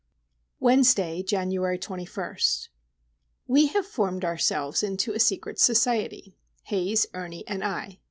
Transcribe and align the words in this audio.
Wednesday, 0.59 1.21
January 1.21 1.77
21. 1.77 2.35
We 3.45 3.67
have 3.67 3.85
formed 3.85 4.25
ourselves 4.25 4.81
into 4.81 5.13
a 5.13 5.19
secret 5.19 5.59
society,—Haze, 5.59 7.05
Ernie, 7.13 7.47
and 7.47 7.63
I. 7.63 7.99